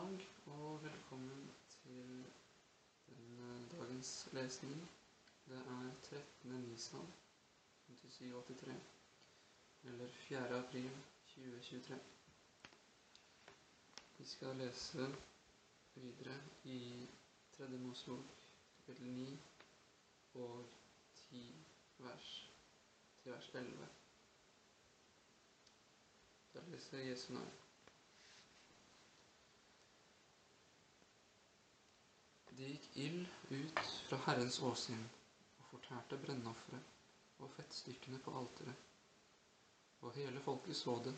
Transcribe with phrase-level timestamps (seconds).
[0.00, 2.24] Dag og velkommen til
[3.08, 4.90] denne dagens lesning.
[5.48, 6.52] Det er 13.
[6.68, 7.06] Nisan
[7.88, 8.74] 5783,
[9.84, 10.58] eller 4.
[10.58, 10.90] april
[11.34, 11.98] 2023.
[14.18, 15.06] Vi skal lese
[15.94, 17.06] videre i
[17.58, 17.68] 3.
[17.68, 18.24] Mosebok
[18.76, 19.38] kapittel 9
[20.34, 20.64] og
[21.30, 21.54] 10
[21.98, 22.50] vers
[23.22, 23.88] til vers 11.
[26.54, 27.69] Da leser Jesu navn.
[32.60, 33.78] Det gikk ild ut
[34.08, 35.04] fra Herrens åsyn
[35.58, 38.82] og fortærte brennofferet og fettstykkene på alteret.
[40.00, 41.14] Og hele folket så det,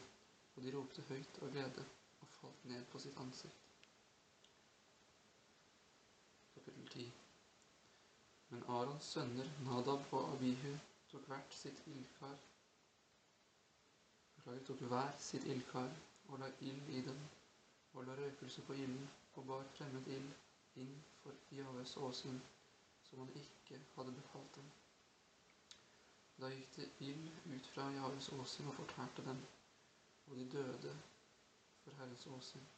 [0.54, 1.86] og de ropte høyt av glede
[2.20, 3.74] og falt ned på sitt ansikt.
[6.54, 7.10] Kapittel 10
[8.54, 10.72] Men Arons sønner Nadab og Abihu
[11.10, 12.38] tok hvert sitt ildkar
[14.36, 15.90] Beklager, tok hver sitt ildkar
[16.28, 17.18] og la ild i dem,
[17.92, 20.30] og la røkelse på ilden, og bar fremmed ild
[20.84, 22.40] inn for Javes åsyn,
[23.08, 24.68] som han ikke hadde befalt dem.
[26.42, 29.42] Da gikk det ild ut fra Javes åsyn og fortærte dem,
[30.26, 30.94] og de døde
[31.84, 32.70] for Herrens åsyn.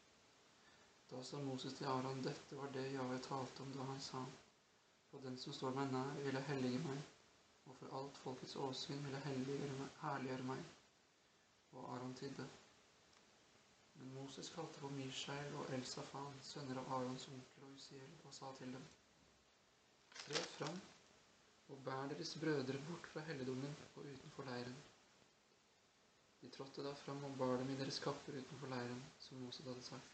[1.10, 4.24] Da sa Moses til Aron, dette var det Jahve talte om da han sa,
[5.10, 7.02] på den som står meg nær, vil jeg hellige meg,
[7.66, 9.26] og for alt folkets åsyn vil jeg
[10.02, 10.64] herliggjøre meg.
[11.72, 12.48] Og Aron tidde.
[13.98, 18.50] Men Moses kalte på Mishael og Elsafan, sønner av Arons onkel og Usiel, og sa
[18.58, 18.86] til dem,
[20.24, 20.80] Tre fram
[21.68, 24.76] og bær deres brødre bort fra helligdommen og utenfor leiren.
[26.42, 29.82] De trådte da fram og bar dem i deres kapper utenfor leiren, som Moses hadde
[29.82, 30.10] sagt.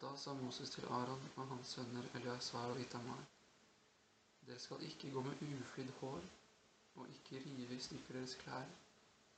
[0.00, 3.24] Da sa Moses til Aron og hans sønner Eliasar og Itamar,
[4.46, 6.22] Dere skal ikke gå med uflidd hår
[6.94, 8.64] og ikke rive i stykker deres klær,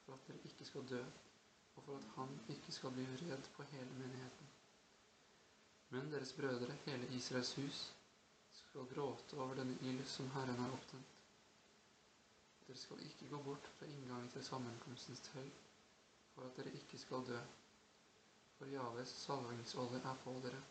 [0.05, 1.01] for at dere ikke skal dø,
[1.81, 4.49] og for at han ikke skal bli uredd på hele menigheten.
[5.91, 7.95] Men deres brødre, hele Israels hus,
[8.53, 11.15] skal gråte over denne ild som Herren har opptent.
[12.67, 15.65] Dere skal ikke gå bort fra inngangen til sammenkomstens telt,
[16.35, 17.41] for at dere ikke skal dø.
[18.59, 20.63] For Javes salvingsolje er på dere.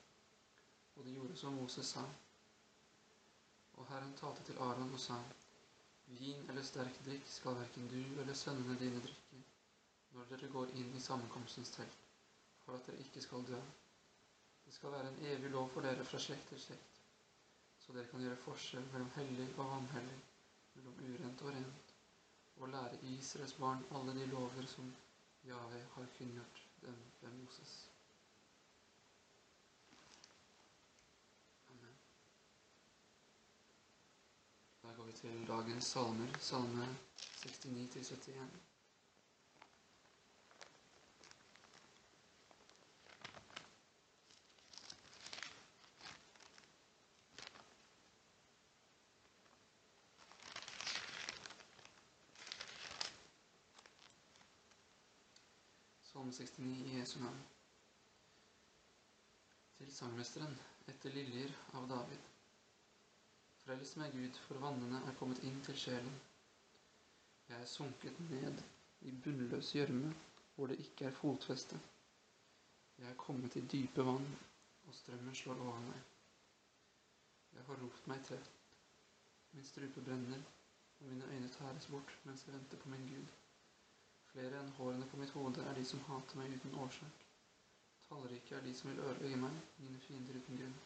[0.96, 2.06] Og de gjorde som Moses sa.
[3.74, 5.18] Og Herren talte til Aron og sa,
[6.20, 9.29] Vin eller sterk drikk skal verken du eller sønnene dine drikke
[10.14, 12.00] når dere går inn i sammenkomstens telt,
[12.64, 13.60] for at dere ikke skal dø.
[14.66, 16.98] Det skal være en evig lov for dere fra slekt til slekt,
[17.84, 20.18] så dere kan gjøre forskjell mellom hellig og vanhellig,
[20.76, 21.94] mellom urent og rent,
[22.60, 24.90] og lære Israels barn alle de lover som
[25.48, 27.90] Jave har kunngjort dem ved Moses.
[31.70, 31.96] Amen.
[34.84, 36.88] Da går vi til dagens salmer, salme
[37.46, 38.79] 69 til 71.
[56.40, 57.40] Salme 69 i Jesu navn.
[59.78, 60.54] Til sangmesteren
[60.88, 62.30] etter liljer av David.
[63.64, 66.16] Frels meg, Gud, for vannene er kommet inn til sjelen.
[67.50, 68.64] Jeg er sunket ned
[69.04, 70.14] i bunnløs gjørme,
[70.56, 71.82] hvor det ikke er fotfeste.
[73.02, 74.32] Jeg er kommet i dype vann,
[74.88, 76.08] og strømmen slår over meg.
[77.58, 78.56] Jeg har ropt meg trett.
[79.52, 80.48] Min strupe brenner,
[81.02, 83.28] og mine øyne tæres bort mens jeg venter på min Gud.
[84.40, 87.24] Flere enn hårene på mitt hode er de som hater meg uten årsak.
[88.06, 90.78] Tallrike er de som vil ødelegge meg, mine fiender uten grunn.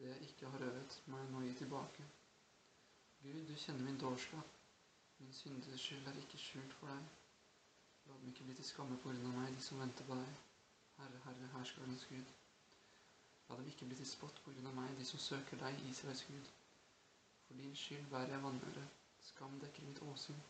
[0.00, 2.04] Det jeg ikke har øvet, må jeg nå gi tilbake.
[3.22, 4.52] Gud, du kjenner min dårskap.
[5.22, 7.08] Min syndeskyld er ikke skjult for deg.
[8.10, 10.44] La dem ikke bli til skamme på grunn av meg, de som venter på deg.
[11.00, 12.38] Herre, Herre, herskerens Gud.
[13.48, 16.26] La dem ikke bli til spott på grunn av meg, de som søker deg, Israels
[16.28, 16.54] Gud.
[17.48, 18.88] For din skyld bærer jeg vanære.
[19.32, 20.48] Skam dekker mitt åsyn.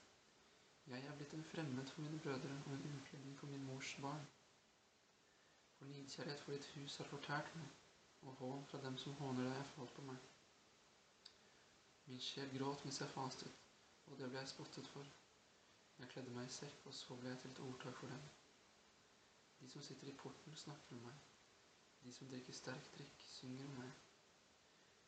[0.91, 4.25] Jeg er blitt en fremmed for mine brødre og en utlending for min mors barn.
[5.79, 7.69] For nidkjærlighet for ditt hus har fortært meg,
[8.23, 10.25] og hån fra dem som håner deg, er falt på meg.
[12.07, 13.55] Min sjel gråt mens jeg fastet,
[14.07, 15.13] og det ble jeg spottet for.
[16.01, 18.27] Jeg kledde meg i sekk, og så ble jeg til et ordtak for dem.
[19.61, 21.23] De som sitter i porten, snakker om meg.
[22.03, 23.95] De som drikker sterk drikk, synger om meg.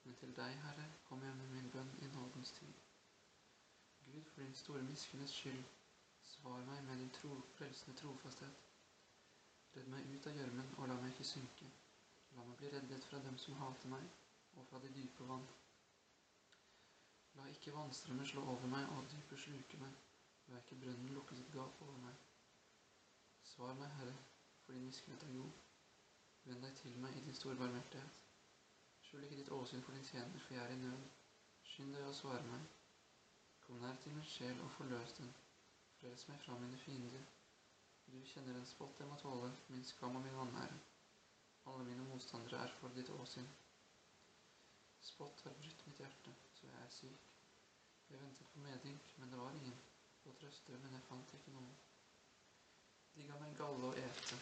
[0.04, 2.91] Men til deg, Herre, kom jeg med min bønn i nådens tid.
[4.04, 5.64] Gud, for din store miskunnes skyld,
[6.22, 8.62] svar meg med din tro, frelsende trofasthet.
[9.76, 11.68] Redd meg ut av gjørmen, og la meg ikke synke.
[12.36, 14.08] La meg bli reddet fra dem som hater meg,
[14.56, 15.46] og fra de dype vann.
[17.36, 19.94] La ikke vannstrømmer slå over meg og dypet sluke meg.
[20.48, 22.18] La ikke brønnen lukke sitt gap over meg.
[23.52, 24.18] Svar meg, Herre,
[24.64, 25.64] for din miskunnhet er god.
[26.44, 28.20] Vend deg til meg i din store barmhjertighet.
[29.06, 31.10] Skjul ikke ditt åsyn for din tjener, for jeg er i nød.
[31.72, 32.70] Skynd deg å svare meg.
[33.66, 35.34] Kom nær til min sjel og forløs den.
[36.00, 37.26] Frels meg fra mine fiender.
[38.12, 40.78] Du kjenner den spott jeg må tåle, min skam og min vanære.
[41.66, 43.46] Alle mine motstandere er for ditt åsyn.
[45.00, 47.28] Spott har brutt mitt hjerte, så jeg er syk.
[48.10, 49.78] Jeg ventet på medynk, men det var ingen.
[50.24, 51.76] På trøste, men jeg fant ikke noen.
[53.14, 54.40] De ga meg galle å ete.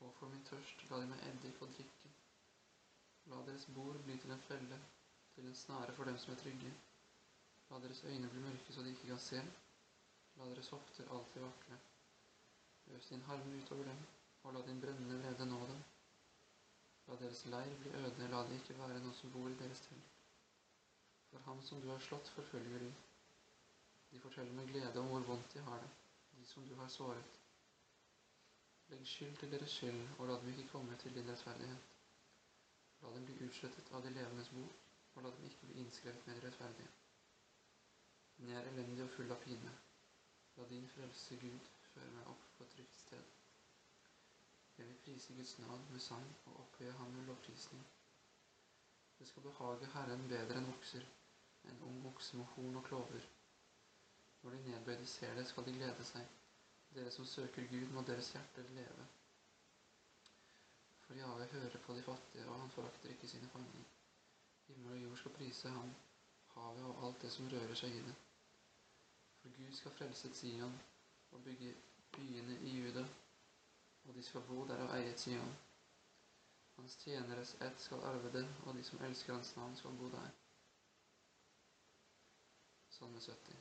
[0.00, 2.14] Og for min tørst ga de meg eddik å drikke.
[3.32, 4.80] La deres bord bli til en felle,
[5.38, 6.70] til en snare for dem som er trygge.
[7.70, 9.42] La deres øyne bli mørke så de ikke kan se.
[10.36, 11.76] La deres hofter alltid vakle.
[12.86, 14.00] Øs din harme utover dem,
[14.42, 15.84] og la din brennende vrede nå dem.
[17.08, 20.16] La deres leir bli øde, la det ikke være noen som bor i deres telt.
[21.30, 22.90] For ham som du har slått, forfølger de.
[24.10, 25.90] De forteller med glede om hvor vondt de har det,
[26.38, 27.38] de som du har såret.
[28.88, 31.88] Legg skyld til deres skyld, og la dem ikke komme til din rettferdighet.
[33.02, 36.42] La dem bli utslettet av de levendes bok, og la dem ikke bli innskrevet med
[36.44, 36.88] rettferdige.
[38.38, 39.74] Men jeg er elendig og full av pine.
[40.56, 43.34] La din frelse, Gud, føre meg opp på et trygt sted.
[44.78, 47.86] Jeg vil prise Guds navn med sang og opphøye ham med lovprisning.
[49.18, 51.06] Det skal behage Herren bedre enn okser,
[51.70, 53.26] en ung okse med horn og klover.
[54.42, 56.34] Når de nedbøyde ser det, skal de glede seg.
[56.94, 59.06] Dere som søker Gud, må deres hjerter leve.
[61.06, 63.97] For Jave hører på de fattige, og han forakter ikke sine fanger.
[64.68, 65.94] Himmel og jord skal prise ham,
[66.54, 68.16] havet og alt det som rører seg i det.
[69.40, 70.74] For Gud skal frelse Sion
[71.30, 71.74] og bygge
[72.16, 73.06] byene i Juda,
[74.04, 75.56] og de skal bo der og eie Sion.
[76.76, 80.30] Hans tjeneres ett skal arve det, og de som elsker hans navn, skal bo der.
[82.90, 83.56] Salme 70.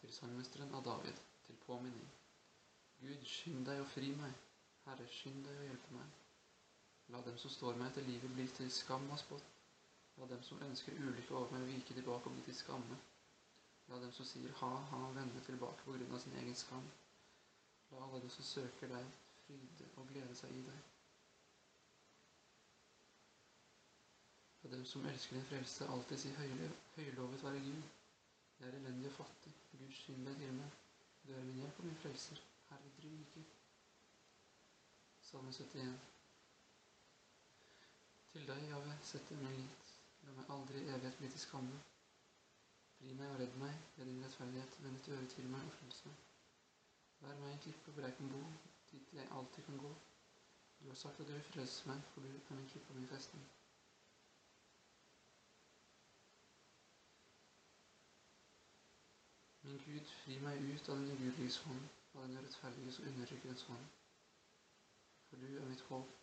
[0.00, 2.08] Til sangmesteren av David, til påminning.
[3.00, 4.32] Gud, skynd deg og fri meg.
[4.86, 6.16] Herre, skynd deg og hjelpe meg.
[7.12, 9.51] La dem som står meg etter livet, bli til skam og spott.
[10.20, 12.98] La dem som ønsker ulykke over meg, vike tilbake og bli til skamme.
[13.88, 16.84] La dem som sier ha, ha, vende tilbake på grunn av sin egen skam.
[17.92, 19.08] La alle de som søker deg,
[19.46, 20.92] fryde og glede seg i deg.
[24.62, 27.82] La dem som elsker din frelse, alltid si høylovet være Gud.
[28.60, 29.52] Jeg er elendig og fattig.
[29.72, 30.78] Gud, skynd deg til meg.
[31.26, 32.38] Du er min hjelp og min frelser.
[32.70, 33.42] Herre, dryg ikke.
[35.28, 35.98] Salme 71.
[38.32, 39.81] Til deg, Jave, setter min lit.
[40.26, 41.78] La meg aldri i evighet bli til skamme.
[42.98, 44.76] Fri meg og redd meg ved din rettferdighet.
[44.84, 46.20] Vend et øre til meg og frels meg.
[47.22, 48.42] Vær meg en klippe hvor jeg kan bo,
[48.92, 49.90] dit jeg alltid kan gå.
[50.82, 53.08] Du har sagt at du vil frelse meg, for du er min klippe og min
[53.14, 53.44] festning.
[59.62, 61.84] Min Gud, fri meg ut av den ugudeliges hånd,
[62.14, 63.90] av den urettferdiges og undertrykkerens hånd.
[65.28, 66.14] For du er mitt håp,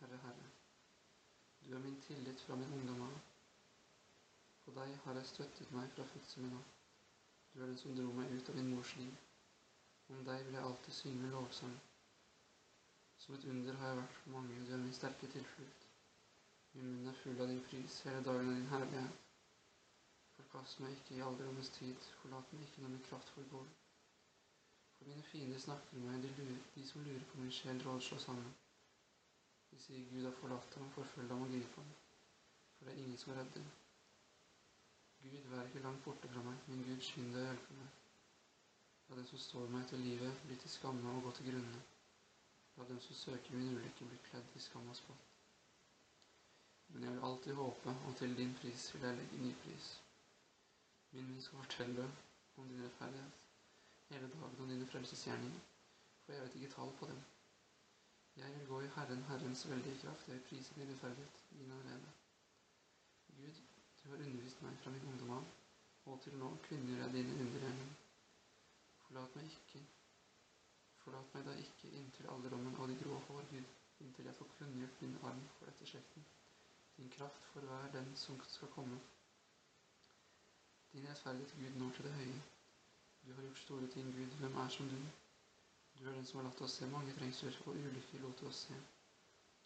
[0.00, 0.48] Herre, Herre.
[1.66, 3.29] Du er min tillit fra min ungdom av.
[4.70, 6.66] På deg har jeg støttet meg fra fødselen av.
[7.52, 9.16] Du er den som dro meg ut av min mors liv.
[10.14, 11.72] Om deg vil jeg alltid synge lovsang.
[13.22, 15.88] Som et under har jeg vært for mange, du er min sterke tilflukt.
[16.76, 19.18] Min munn er full av din pris, hele dagen av din herlighet.
[20.36, 23.66] Forkast meg ikke i alderdommens tid, forlat meg ikke når min kraft forgår.
[25.00, 28.54] For mine fiender snakker meg, de, lurer, de som lurer på min sjel, rådslår sammen.
[29.74, 31.94] De sier Gud har forlatt ham, forfølg ham og grip ham,
[32.78, 33.70] for det er ingen som redder.
[35.22, 37.96] Gud, vær ikke langt borte fra meg, min Gud, skynd deg å hjelpe meg.
[39.08, 41.80] La dem som står meg etter livet, bli til skamme og gå til grunne.
[42.76, 45.26] La dem som søker min ulykke, bli kledd i skam og spott.
[46.92, 49.90] Men jeg vil alltid håpe, og til din pris vil jeg legge ny pris.
[51.12, 52.06] Min munn skal fortelle
[52.56, 53.46] om din rettferdighet
[54.10, 55.60] hele dagen om dine frelsesgjerninger,
[56.24, 57.20] for jeg vet ikke tall på dem.
[58.36, 62.10] Jeg vil gå i Herren, Herrens veldige kraft, jeg vil prise din rettferdighet, min allerede.
[63.36, 63.62] Gud,
[64.02, 65.48] du har undervist meg fra min ungdom av,
[66.10, 67.94] og til nå kvinner jeg dine undergjerninger.
[69.04, 69.82] Forlat meg ikke,
[71.04, 73.72] forlat meg da ikke inntil alderdommen og de grå hår, Gud,
[74.04, 76.26] inntil jeg får kunngjort din arm for dette slekten,
[76.96, 79.00] din kraft for hver den som skal komme.
[80.92, 82.40] Din rettferdighet, Gud, når til det høye.
[83.26, 84.38] Du har gjort store ting, Gud.
[84.40, 84.96] Hvem er som du?
[85.98, 88.78] Du er den som har latt oss se mange trengsler, og ulykker lot oss se.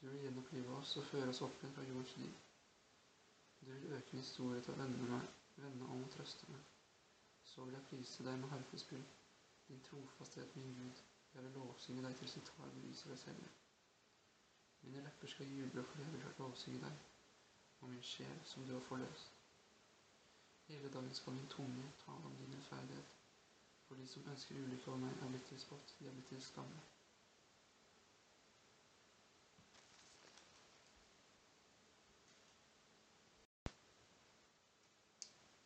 [0.01, 2.33] Du vil gjenopplive oss og føre oss opp igjen fra jordens liv.
[3.65, 6.61] Du vil øke min storhet og vende, meg, vende om og trøste meg.
[7.45, 9.05] Så vil jeg prise deg med harpespill,
[9.69, 11.05] din trofasthet, min Gud.
[11.35, 13.45] Jeg vil lovsynge deg til sitar beviser deg selv.
[14.83, 16.99] Mine lepper skal juble fordi jeg vil lovsynge deg,
[17.81, 19.33] og min sjel som du har forløst.
[20.67, 23.17] Hele dagen skal min tunge tale om din rettferdighet,
[23.89, 26.43] For de som ønsker ulykke over meg, er blitt til spott, de er blitt til
[26.43, 26.81] skamme.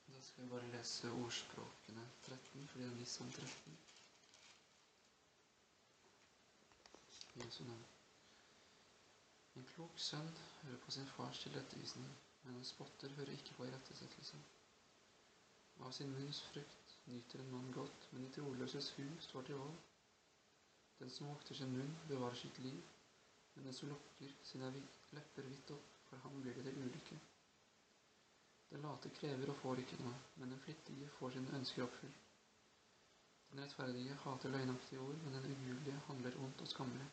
[0.09, 3.78] Da skal vi bare lese ordspråkene 13, fordi det er Nissan 13.
[7.40, 7.87] Jesu navn.
[9.57, 10.28] En klok sønn
[10.61, 12.12] hører på sin fars tilrettevisning,
[12.45, 14.38] men en spotter hører ikke på irettesettelse.
[15.83, 19.80] Av sin munns frukt nyter en mann godt, men i troløses hu står til vold.
[21.00, 22.78] Den som vokter sin munn, bevarer sitt liv,
[23.57, 24.71] men den som lukker sine
[25.18, 27.18] lepper vidt opp, for ham blir det til ulykke.
[28.70, 32.25] Den late krever og får ikke noe, men den flittige får sine ønsker oppfylt.
[33.50, 37.06] Den rettferdige hater løgnaktige ord, men den ugudelige handler ondt og skammelig.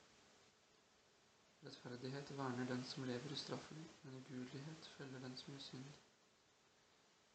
[1.65, 5.87] Rettferdighet verner den som lever ustraffelig, men ugudelighet følger den som gjør synd.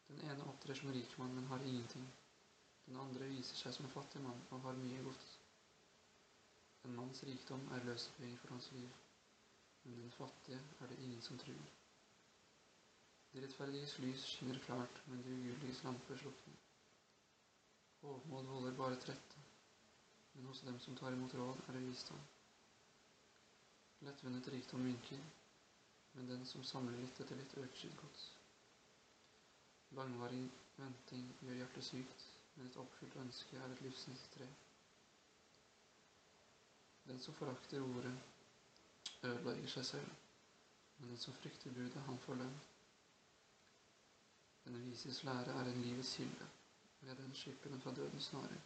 [0.08, 2.06] Den ene opptrer som rikmann, men har ingenting.
[2.86, 5.26] Den andre viser seg som en fattig mann og har mye gods.
[6.84, 8.88] En manns rikdom er løsepenger for hans liv,
[9.82, 11.79] men den fattige er det ingen som truer.
[13.32, 16.56] De rettferdiges lys skinner klart, men de ugyldiges lamper slukner.
[18.00, 19.42] Hovmod volder bare trette,
[20.32, 22.22] men hos dem som tar imot råd, er det visdom.
[24.00, 25.20] Lettvunnet rikdom minker,
[26.12, 28.24] men den som samler litt etter litt, øker sitt gods.
[29.98, 30.42] Langvarig
[30.78, 34.48] venting gjør hjertet sykt, men et oppfylt ønske er et livsens tre.
[37.06, 38.16] Den som forakter ordet,
[39.22, 40.18] ødelegger seg selv,
[40.98, 42.60] men den som frykter budet, han får lønn.
[44.70, 46.46] Denne vises lære er en livets kilde,
[47.00, 48.60] ved den slipper den fra dødens snarer.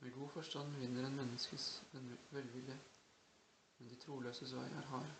[0.00, 1.84] Med god forstand vinner en menneskes
[2.30, 2.78] velvilje,
[3.78, 5.12] men de troløses vei er hard.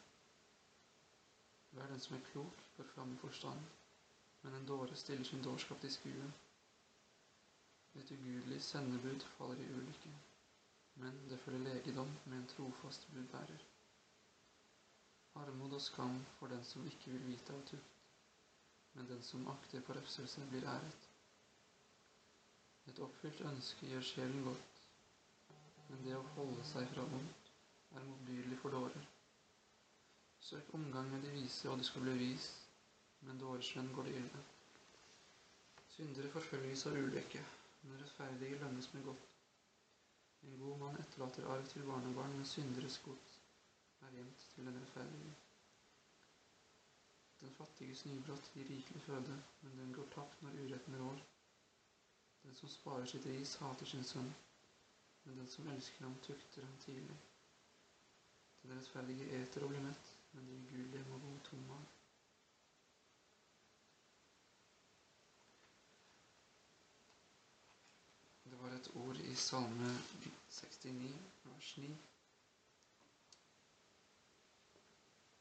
[1.71, 3.61] Hver den som er klok, går fram forstand,
[4.43, 6.33] men en dåre stiller sin dårskap til skue.
[7.95, 10.17] Et ugudelig sendebud faller i ulykke,
[10.95, 13.71] men det følger legedom med en trofast budbærer.
[15.35, 18.00] Armod og skam for den som ikke vil vite av tukt
[18.95, 21.09] men den som akter på refselse, blir æret.
[22.91, 24.83] Et oppfylt ønske gjør sjelen godt,
[25.89, 27.51] men det å holde seg fra vondt
[27.95, 29.09] er motbydelig for dårer.
[30.41, 32.49] Søk omgang med de vise, og du skal bli vis,
[33.21, 34.45] men dåresvenn går det ille.
[35.97, 37.43] Syndere forfølges av ulykke,
[37.83, 39.29] men rettferdige lønnes med godt.
[40.49, 43.39] En god mann etterlater arv til barnebarn, men synderes gods
[44.01, 45.37] er gjemt til en rettferdige.
[47.41, 51.23] Den fattiges nybrott gir rikelig føde, men den går tapt når uretten rår.
[52.43, 54.35] Den som sparer sitt ris, hater sin sønn,
[55.25, 57.17] men den som elsker ham, tukter ham tidlig.
[58.63, 61.89] Den rettferdige eter og blir mett, men de ugudelige må bo tom av.
[68.51, 69.93] Det var et ord i Salme
[70.51, 71.13] 69,
[71.45, 71.93] vers 9.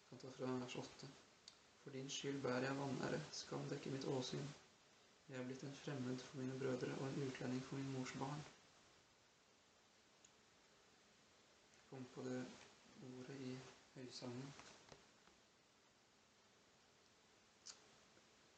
[0.04, 1.10] Jeg kan ta fra vers 8.
[1.84, 4.48] For din skyld bærer jeg vanære, skam dekker mitt åsyn.
[5.30, 8.42] Jeg er blitt en fremmed for mine brødre og en utlending for min mors barn.
[11.76, 12.40] Jeg kom på det
[13.10, 13.58] ordet i
[13.96, 14.54] høysangen.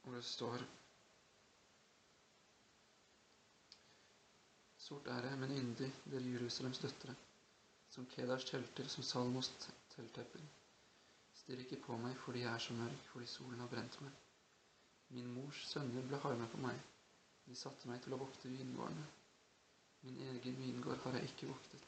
[0.04, 0.64] Hvor det står
[4.78, 7.14] Sort er jeg, men yndig, dere Jerusalems døtre,
[7.90, 9.52] som Kedars telter, som Salmos
[9.96, 10.42] telttepper.
[11.42, 14.18] Stirr ikke på meg fordi jeg er så mørk, fordi solen har brent meg.
[15.16, 16.84] Min mors sønner ble harme på meg.
[17.48, 19.08] De satte meg til å vokte vingårdene.
[20.06, 21.88] Min egen vingård har jeg ikke voktet.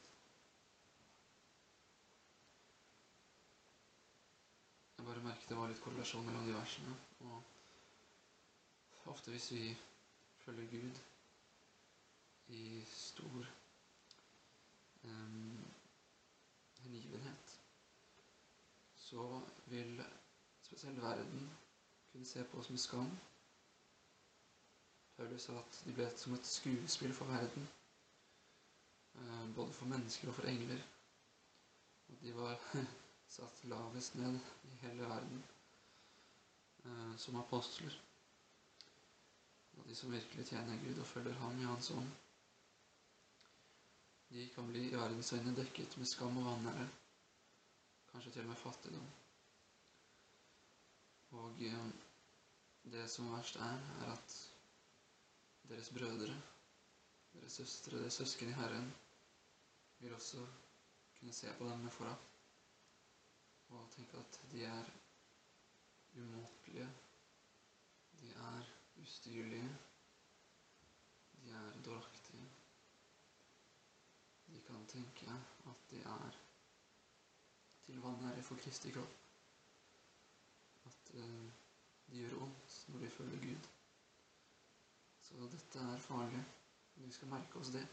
[4.98, 6.98] Jeg bare merket det var litt korrelasjon mellom de versene.
[7.30, 9.64] Og ofte hvis vi
[10.42, 11.02] følger Gud
[12.58, 13.52] i stor
[15.04, 15.60] um,
[16.82, 17.60] hengivenhet
[19.14, 20.04] så vil
[20.62, 21.50] spesielt verden
[22.12, 23.18] kunne se på med skam.
[25.16, 27.68] Paulus sa at de ble som et skuespill for verden,
[29.14, 30.82] eh, både for mennesker og for engler.
[32.08, 32.58] Og de var
[33.36, 35.44] satt lavest ned i hele verden
[36.84, 38.00] eh, som apostler.
[39.76, 42.10] Og de som virkelig tjener Gud og følger ham i Hans ånd.
[44.30, 46.88] De kan bli i verdens øyne dekket med skam og vanære
[48.12, 49.06] kanskje til og med fattigdom.
[51.54, 51.90] Og eh,
[52.92, 54.32] det som verst er, er at
[55.70, 56.34] deres brødre,
[57.34, 58.88] deres søstre, deres søsken i Herren
[59.98, 60.46] vil også
[61.18, 62.40] kunne se på dem med forakt
[63.68, 64.90] og tenke at de er
[66.16, 66.88] umåtelige,
[68.20, 68.62] de er
[69.02, 69.70] ustyrlige,
[71.44, 72.48] De er dåraktige.
[74.46, 75.26] De kan tenke
[75.66, 76.38] at de er
[77.86, 79.23] til vanære for Kristi kropp.
[81.14, 83.68] De gjør ondt når de følger Gud.
[85.20, 86.44] Så dette er farlig.
[86.96, 87.86] Vi skal merke oss det.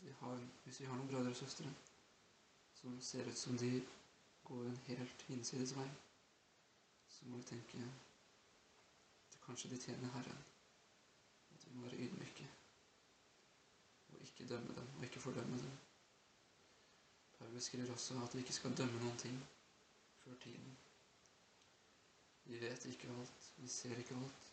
[0.00, 1.70] De har, hvis vi har noen brødre og søstre
[2.76, 3.70] som ser ut som de
[4.44, 5.86] går en helt hinsides vei,
[7.08, 7.80] så må vi tenke
[9.32, 10.44] at kanskje de tjener Herren.
[11.54, 12.48] At vi må være ydmyke
[14.08, 15.78] og ikke dømme dem og ikke fordømme dem.
[17.38, 19.40] Paulus skriver også at vi ikke skal dømme noen ting
[20.24, 20.76] før tiden.
[22.46, 24.52] Vi vet ikke alt, vi ser ikke alt,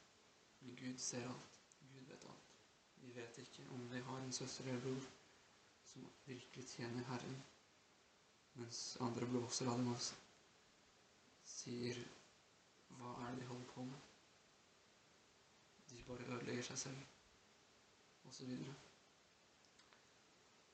[0.61, 1.59] men Gud ser alt.
[1.93, 2.55] Gud vet alt.
[2.95, 5.09] Vi vet ikke om vi har en søster eller bror
[5.85, 7.43] som virkelig tjener Herren,
[8.53, 10.01] mens andre blåser av dem og
[11.53, 11.99] sier
[12.93, 14.09] Hva er det de holder på med?
[15.89, 17.05] De bare ødelegger seg selv,
[18.23, 18.73] og så videre.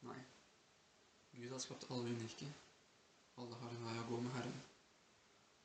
[0.07, 0.19] Nei.
[1.35, 2.47] Gud har skapt alle unike.
[3.37, 4.59] Alle har en vei å gå med Herren.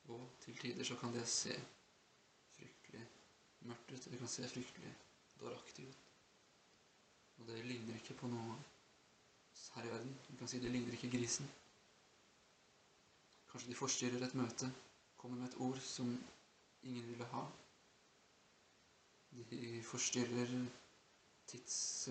[0.07, 1.55] Og til tider så kan det se
[2.55, 3.07] fryktelig
[3.65, 4.07] mørkt ut.
[4.11, 4.93] Det kan se fryktelig
[5.39, 6.01] dåraktig ut.
[7.37, 8.57] Og det ligner ikke på noe
[9.75, 10.15] her i verden.
[10.29, 11.47] Du kan si det ligner ikke grisen.
[13.51, 14.71] Kanskje de forstyrrer et møte,
[15.17, 16.09] kommer med et ord som
[16.83, 17.43] ingen ville ha.
[19.51, 20.51] De forstyrrer
[21.47, 22.09] tids,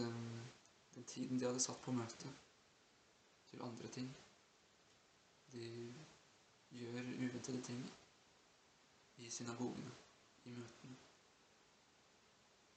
[0.94, 2.32] den tiden de hadde satt på møtet,
[3.50, 4.08] til andre ting.
[5.52, 5.68] De
[6.78, 7.82] gjør uventede ting
[9.16, 9.90] i synagogene,
[10.44, 10.96] i møtene.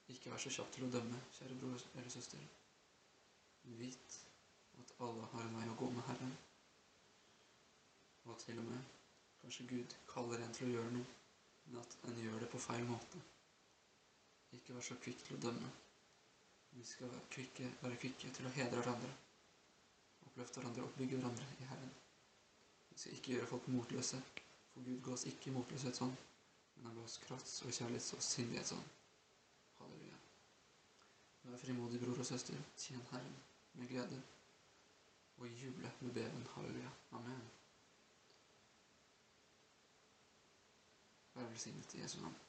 [0.08, 2.44] Ikke vær så kjapp til å dømme, kjære bror eller søster.
[3.80, 4.20] Vit
[4.82, 6.38] at alle har en vei å gå med Herren.
[8.28, 8.94] Og til og med
[9.42, 11.18] kanskje Gud kaller en til å gjøre noe,
[11.66, 13.22] men at en gjør det på feil måte.
[14.56, 15.70] Ikke vær så kvikk til å dømme.
[16.78, 19.14] Vi skal kvikke, være kvikke til å hedre hverandre.
[20.28, 21.96] Oppløfte hverandre og bygge hverandre i Herren.
[22.98, 24.18] Vi skal ikke gjøre folk motløse,
[24.74, 26.16] for Gud ga oss ikke motløshetsånd,
[26.76, 28.88] men han ga oss krafts- og kjærlighets- og sindighetsånd.
[29.78, 30.18] Halleluja.
[31.44, 32.58] Vær frimodig, bror og søster.
[32.78, 33.36] Tjen Herren
[33.74, 34.22] med glede.
[35.38, 36.48] Og juble med beven.
[36.56, 36.90] Halleluja.
[37.12, 37.46] Amen.
[41.36, 42.47] Vær velsignet i Jesu navn.